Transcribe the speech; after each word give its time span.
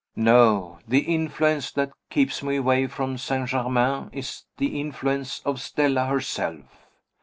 No! 0.15 0.79
the 0.87 1.01
influence 1.01 1.71
that 1.73 1.91
keeps 2.09 2.41
me 2.41 2.55
away 2.55 2.87
from 2.87 3.19
St. 3.19 3.47
Germain 3.47 4.09
is 4.11 4.45
the 4.57 4.79
influence 4.81 5.43
of 5.45 5.61
Stella 5.61 6.07
herself. 6.07 6.87